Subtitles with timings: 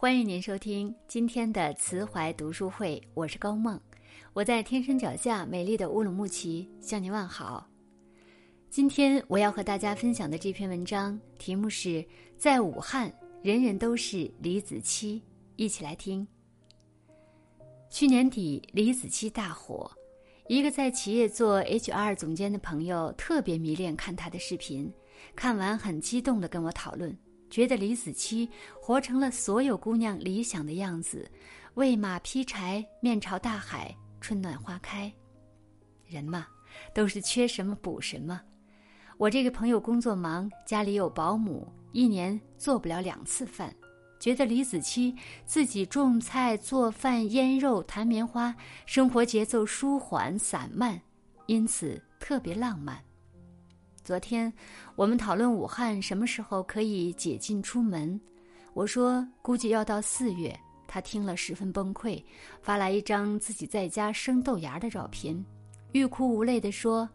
[0.00, 3.76] 欢迎您收听今天的慈怀读书会，我是高梦，
[4.32, 7.68] 我在天山脚下美丽的乌鲁木齐向您问好。
[8.70, 12.06] 今天我要和大家分享的这篇文章题目是
[12.36, 15.20] 在武汉，人人都是李子柒，
[15.56, 16.24] 一起来听。
[17.90, 19.90] 去年底，李子柒大火，
[20.46, 24.92] 一个在企业做 HR 总监的朋友特别迷恋看他的视频，
[25.34, 27.18] 看完很激动的跟我讨论。
[27.50, 28.48] 觉得李子柒
[28.80, 31.30] 活成了所有姑娘理想的样子，
[31.74, 35.12] 喂马劈柴，面朝大海，春暖花开。
[36.06, 36.46] 人嘛，
[36.94, 38.40] 都是缺什么补什么。
[39.16, 43.74] 我这个朋友工作忙，家里有保姆，一年做不了两次饭。
[44.20, 51.00] 觉得李子柒自己种菜、做饭、腌肉、弹棉花，生活节奏舒缓散漫，
[51.46, 53.00] 因此特别浪漫。
[54.08, 54.50] 昨天，
[54.96, 58.18] 我们讨论武汉什么时候可以解禁出门。
[58.72, 60.58] 我说估计要到四月。
[60.86, 62.24] 他听了十分崩溃，
[62.62, 65.44] 发来一张自己在家生豆芽的照片，
[65.92, 67.06] 欲哭无泪地说：“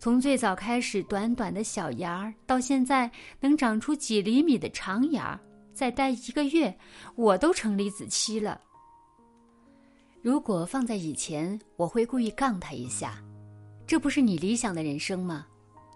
[0.00, 3.08] 从最早开始短短的小芽，到现在
[3.38, 5.40] 能长出几厘米的长芽，
[5.72, 6.76] 再待一个月，
[7.14, 8.60] 我都成李子柒了。”
[10.20, 13.22] 如果放在以前，我会故意杠他一下
[13.86, 15.46] ：“这不是你理想的人生吗？”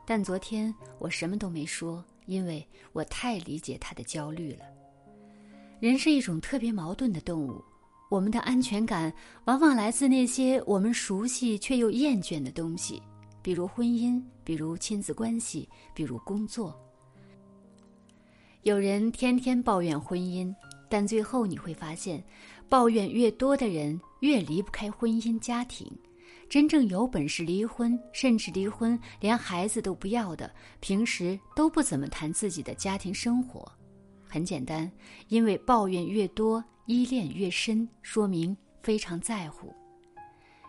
[0.07, 4.61] 但昨天我什么都没说，因为我太理解他的焦虑了。
[5.81, 7.63] 人是一种特别矛盾的动物，
[8.09, 9.13] 我们的安全感
[9.47, 13.03] 往往来自那些我们熟悉却又厌倦的东西，
[13.43, 16.75] 比如婚姻，比如亲子关系，比如工作。
[18.63, 20.55] 有人天天抱怨婚姻，
[20.89, 22.25] 但最后你会发现，
[22.69, 25.91] 抱怨越多的人越离不开婚姻家庭。
[26.49, 33.71] 真正有本事离婚，甚至离婚连孩子都不要的，平时都不怎么谈自己的家庭生活。
[34.29, 34.91] 很简单，
[35.29, 39.75] 因为抱怨越多，依恋越深，说明非常在乎。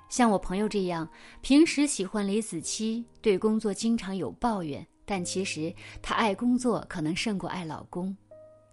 [0.10, 1.08] 像我朋友这样，
[1.42, 8.16] 平时喜欢李子柒，对工作经常有抱怨，但其实她爱工作可能胜过爱老公。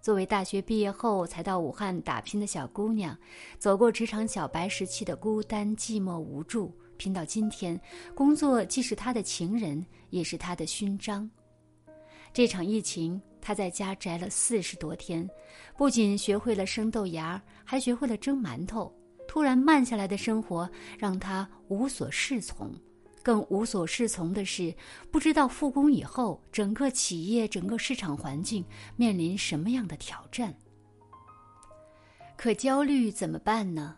[0.01, 3.17] 作为大学毕业后才到武汉打拼的小姑娘，
[3.59, 6.73] 走过职场小白时期的孤单、寂寞、无助。
[6.97, 7.79] 拼到今天，
[8.13, 11.29] 工作既是他的情人，也是他的勋章。
[12.33, 15.29] 这场疫情，他在家宅了四十多天，
[15.77, 18.93] 不仅学会了生豆芽，还学会了蒸馒头。
[19.27, 22.73] 突然慢下来的生活让他无所适从，
[23.23, 24.73] 更无所适从的是，
[25.11, 28.63] 不知道复工以后，整个企业、整个市场环境
[28.95, 30.53] 面临什么样的挑战。
[32.37, 33.97] 可焦虑怎么办呢？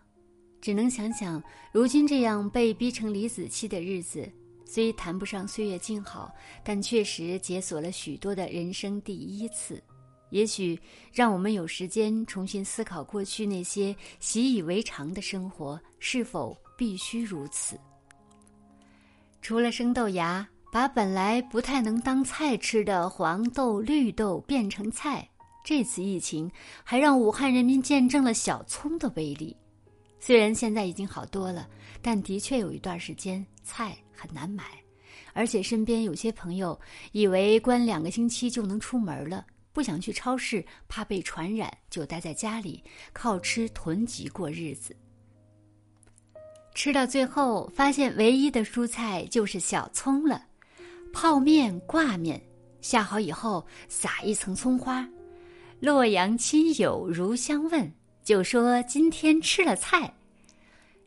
[0.59, 1.41] 只能想想，
[1.71, 4.29] 如今这样被逼成李子柒的日子，
[4.65, 9.81] 虽谈不上岁月静好，但确实解锁了许多的人生第一次。
[10.29, 10.77] 也许
[11.13, 17.79] 让我们有时间重新思考过去那些习以为常的生活是否必须如此。
[19.41, 25.25] 除了生豆芽，把本来不太能当菜吃的黄豆、绿豆变成菜，
[25.63, 26.51] 这次疫情
[26.83, 29.55] 还让武汉人民见证了小葱的威力。
[30.19, 31.67] 虽然现在已经好多了，
[32.01, 34.63] 但的确有一段时间菜很难买，
[35.33, 36.77] 而且身边有些朋友
[37.11, 42.83] 以为关两个星期就能出门了，不想去超市，怕被传染，就待在家里
[43.13, 44.95] 靠吃囤积过日子。
[46.73, 50.45] 吃到最后，发现唯一的蔬菜就是小葱了，
[51.13, 52.41] 泡面挂面
[52.81, 55.07] 下好以后撒一层葱花，
[55.79, 57.91] 洛阳亲友如相问。
[58.27, 60.13] 就说今天吃了菜，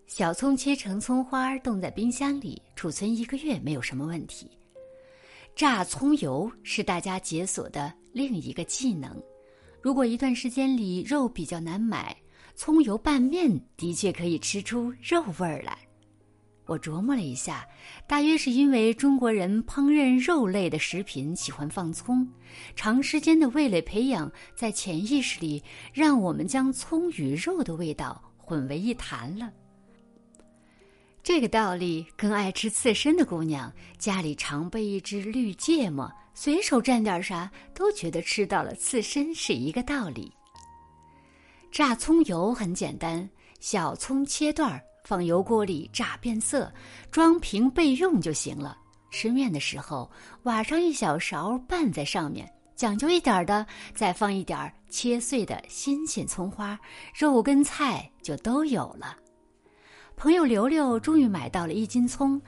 [0.06, 4.50] 小葱切成葱花，冻在冰箱里储存一个月没有什么问题。
[5.54, 9.22] 榨葱油是大家解锁的另一个技能。
[9.82, 12.16] 如果一段时间里肉比较难买，
[12.54, 15.76] 葱油拌面的确可以吃出肉味儿来。
[16.70, 17.66] 我琢磨了一下，
[18.06, 22.24] 大约是因为中国人烹饪肉类的食品喜欢放葱，
[22.76, 25.60] 长时间的味蕾培养在潜意识里
[25.92, 29.50] 让我们将葱与肉的味道混为一谈了。
[31.24, 40.32] 这个道理跟爱吃刺身的姑娘家里常备一只绿芥末，随手蘸点啥都觉得吃到了刺身是一个道理。
[41.72, 43.28] 榨葱油很简单，
[43.58, 44.80] 小葱切段儿。
[45.04, 46.72] 放油锅里炸变色，
[47.10, 48.76] 装瓶备用就行了。
[49.10, 50.10] 吃面的时候，
[50.44, 52.48] 挖上一小勺拌在上面。
[52.76, 56.78] 讲究一点的，再放一点切碎的新鲜葱花，
[57.14, 59.16] 肉跟菜就都有了。
[60.16, 62.40] 朋友刘刘终于买到了一斤葱，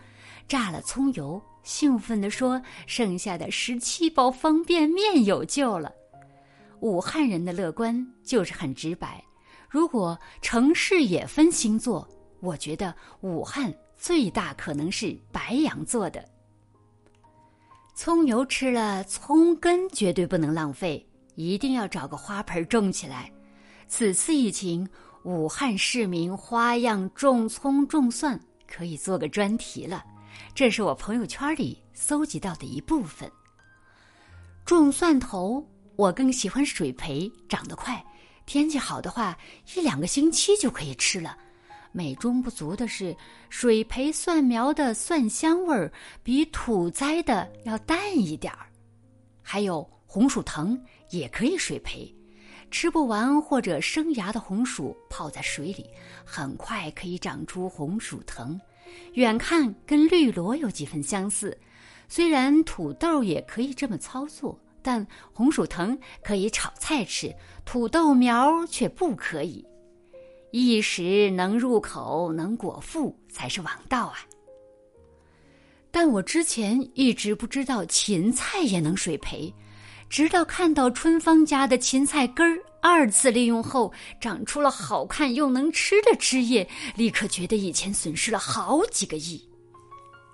[0.49, 5.93] 炸了葱油，兴奋地说：“剩下的十七包方便面有救了。”
[6.81, 9.22] 武汉人的乐观就是很直白。
[9.69, 12.08] 如果城市也分星座，
[12.43, 16.29] 我觉得武汉最大可能是白羊座的。
[17.94, 21.06] 葱油吃了，葱根绝对不能浪费，
[21.37, 23.31] 一定要找个花盆种起来。
[23.87, 24.89] 此次疫情，
[25.23, 30.05] 武汉市民花样种葱种蒜，可以做个专题了。
[30.53, 33.31] 这是我朋友圈里搜集到的一部分。
[34.65, 35.65] 种蒜头，
[35.95, 38.05] 我更喜欢水培，长得快，
[38.47, 39.38] 天气好的话，
[39.77, 41.37] 一两个星期就可以吃了。
[41.93, 43.15] 美中不足的是，
[43.50, 45.93] 水培蒜苗的蒜香味儿
[46.23, 48.67] 比土栽的要淡一点儿。
[49.43, 50.81] 还有红薯藤
[51.11, 52.12] 也可以水培，
[52.71, 55.87] 吃不完或者生芽的红薯泡在水里，
[56.25, 58.59] 很快可以长出红薯藤。
[59.15, 61.59] 远看跟绿萝有几分相似，
[62.09, 67.35] 虽然土豆也可以这么操作，但红薯藤可以炒菜吃，
[67.65, 69.65] 土豆苗却不可以。
[70.52, 74.19] 一时能入口、能果腹才是王道啊！
[75.90, 79.52] 但我之前一直不知道芹菜也能水培，
[80.10, 83.90] 直到看到春芳家的芹菜根儿二次利用后
[84.20, 89.43] 长出了好看又能吃的枝叶，立刻觉得以前损失了好几个亿。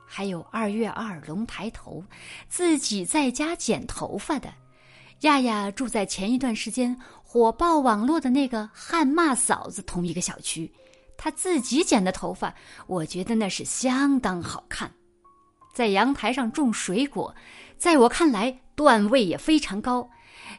[0.05, 2.03] 还有二月二龙抬头，
[2.49, 4.53] 自己在家剪头发的。
[5.23, 10.73] 亚亚住在前一段时间火爆网络的那个汉骂嫂子同一个小区，
[11.17, 12.55] 她自己剪的头发，
[12.87, 14.93] 我觉得那是相当好看。
[15.75, 17.35] 在阳台上种水果，
[17.77, 20.09] 在我看来段位也非常高。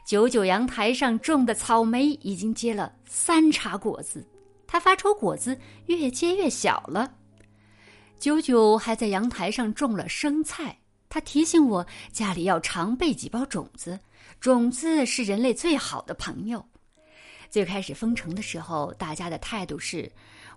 [0.06, 4.26] 九九阳台上种的草莓已经结了三茬果子，
[4.66, 7.12] 它发愁果子越结越小了。
[8.18, 10.79] 九九还在阳台上种了生菜，
[11.10, 13.98] 他提醒我家里要常备几包种子。
[14.40, 16.64] 种子是人类最好的朋友。
[17.50, 20.10] 最开始封城的时候，大家的态度是：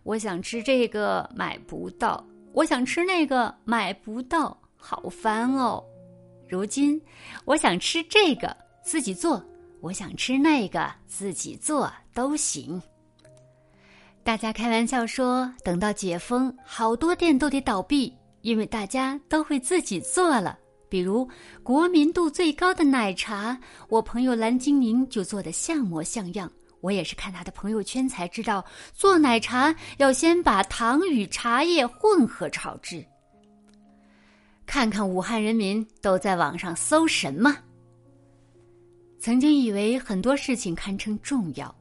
[0.04, 2.24] 我想吃这个买不到，
[2.54, 5.84] 我想吃那个买不到，好烦哦。
[6.48, 7.02] 如今，
[7.46, 9.44] 我想吃这个自己做，
[9.82, 12.80] 我想吃那个自己做都行。
[14.24, 20.60] 大家开玩笑说，等到解封，好多店都得倒闭，因为大家都会自己做了。
[20.88, 21.28] 比如
[21.64, 23.60] 国民度最高的奶茶，
[23.90, 26.52] 我朋友蓝精灵就做的像模像样。
[26.82, 28.64] 我也是看他的朋友圈才知道，
[28.94, 33.04] 做奶茶要先把糖与茶叶混合炒制。
[34.66, 37.58] 看看武汉人民都在网上搜什么？
[39.18, 41.74] 曾经以为很多事情堪称重要，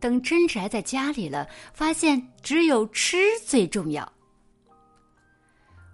[0.00, 3.16] 等真宅在家里了，发现只有吃
[3.46, 4.12] 最重要。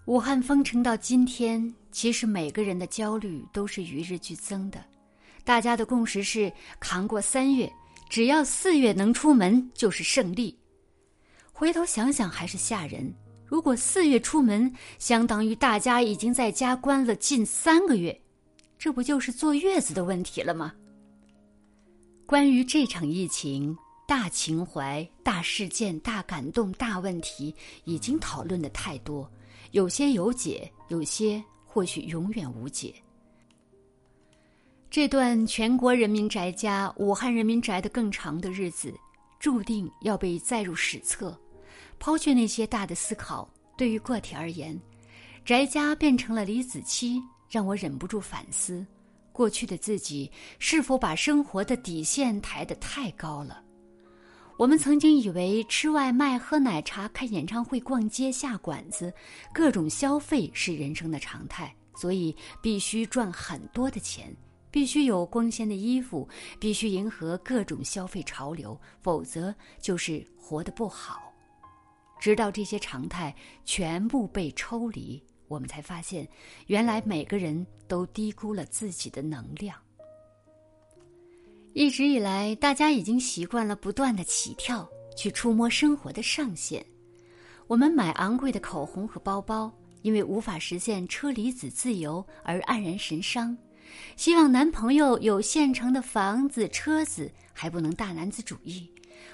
[0.07, 1.75] 武汉封城到今天。
[1.91, 4.85] 其实每个人的焦虑都是与日俱增的，
[5.45, 7.73] 大家的共识是扛过三月，
[8.11, 10.55] 只要四月能出门就是胜利。
[11.53, 13.11] 回头想想还是吓人，
[13.47, 18.21] 如果四月出门，相当于大家已经在家关了近三个月，
[18.79, 20.75] 这不就是坐月子的问题了吗？
[22.27, 23.75] 关于这场疫情，
[24.07, 27.55] 大情怀、大事件、大感动、大问题，
[27.85, 29.27] 已经讨论的太多，
[29.77, 31.45] 有些有解，有些。
[31.67, 32.95] 或许永远无解。
[34.89, 38.91] 这段全国人民宅家、武汉人民宅的更长的日子，
[39.39, 41.39] 注定要被载入史册。
[41.99, 44.81] 抛却那些大的思考，对于个体而言，
[45.45, 48.87] 宅家变成了李子柒，让我忍不住反思：
[49.31, 53.63] 过去的自己是否把生活的底线抬得太高了？
[54.59, 59.13] 我们曾经以为吃外卖、喝奶茶、看演唱会、逛街、下馆子，
[59.53, 64.35] 各种消费是人生的常态，所以必须赚很多的钱，
[64.71, 66.27] 必须有光鲜的衣服，
[66.59, 71.31] 必须迎合各种消费潮流，否则就是活得不好。
[72.19, 73.35] 直到这些常态
[73.67, 76.27] 全部被抽离，我们才发现，
[76.69, 79.77] 原来每个人都低估了自己的能量。
[81.77, 86.83] 一直以来，大家已经习惯了不断的起跳，去触摸生活的上限。
[87.67, 93.55] 我们买昂贵的口红和包包，因为无法实现车厘子自由而黯然神伤；
[94.17, 98.91] 希望男朋友有现成的房子、车子，还不能大男子主义。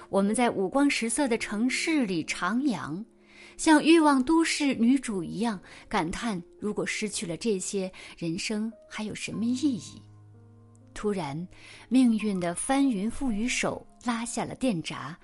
[0.09, 3.01] 我们在五光十色的城市里徜徉，
[3.55, 5.57] 像欲望都市女主一样
[5.87, 10.01] 感叹：如果失去了这些，人生还有什么意义？
[10.93, 11.47] 突然，
[11.89, 15.17] 命运的翻云覆雨手拉下了电闸，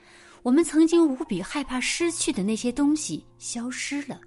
[0.44, 4.20] 我们曾经无比害怕失去的那些东西消失了，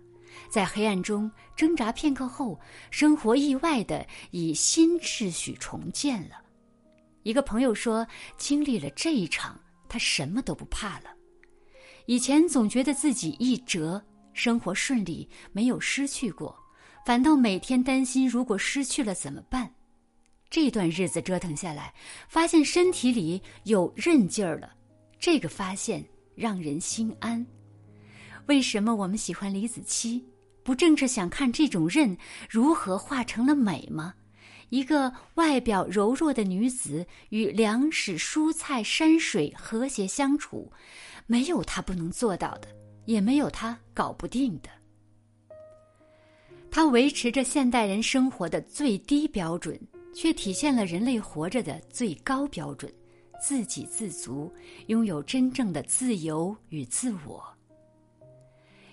[0.50, 2.58] 在黑暗中挣扎片刻后，
[2.90, 6.37] 生活意外的以新秩序重建了。
[7.22, 8.06] 一个朋友说，
[8.37, 11.06] 经历了这一场，他什么都不怕了。
[12.06, 16.56] 以前总觉得自己一折，生活顺利，没有失去过，
[17.06, 19.72] 反倒每天担心如果失去了怎么办。
[20.52, 21.94] 这段日子折腾下来，
[22.28, 24.71] 发现身体里有韧劲儿了，
[25.18, 26.04] 这个发现
[26.35, 27.44] 让人心安。
[28.49, 30.23] 为什么我们喜欢李子柒？
[30.62, 32.14] 不正是想看这种韧
[32.50, 34.12] 如何化成了美吗？
[34.68, 40.71] 一个外表柔弱的女子与粮食、蔬菜、山水和谐相处，
[41.26, 42.68] 没有她不能做到的，
[43.06, 44.68] 也没有她搞不定的。
[46.71, 49.80] 她维持着现代人生活的最低标准，
[50.12, 52.92] 却体现了人类活着的最高标准：
[53.40, 54.52] 自给自足，
[54.87, 57.42] 拥有真正的自由与自我。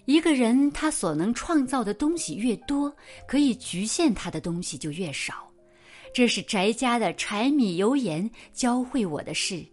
[0.06, 2.92] 一个人他所能创造的东西越多，
[3.28, 5.48] 可以局限他的东西就越少。
[6.12, 9.64] 这是宅家的柴米油盐教会我的事。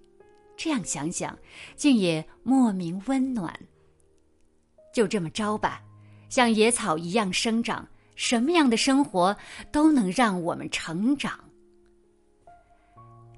[0.55, 1.39] 这样想想，
[1.75, 3.59] 竟也莫名温暖。
[4.93, 5.83] 就这么着吧，
[6.29, 9.37] 像野草一样生长，什么样的生活
[9.71, 11.39] 都能让我们成长。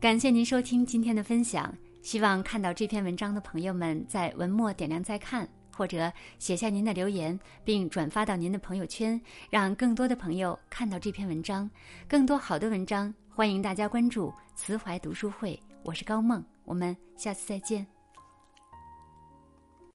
[0.01, 1.71] 感谢您收听今天的分享，
[2.01, 5.47] 希望看到这篇文章的朋友们在文末点亮再看。
[5.71, 11.71] 或者写下您的留言，并转发到您的朋友圈，让更多的朋友看到这篇文章。
[12.09, 15.57] 更多好的文章，欢迎大家关注“慈怀读书会”。
[15.85, 17.98] 我是高梦，我们下次再见。